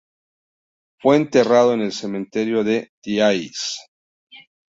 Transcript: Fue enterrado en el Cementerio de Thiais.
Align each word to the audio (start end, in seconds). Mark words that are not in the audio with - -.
Fue 0.99 1.15
enterrado 1.15 1.75
en 1.75 1.81
el 1.81 1.91
Cementerio 1.91 2.63
de 2.63 2.89
Thiais. 3.03 3.81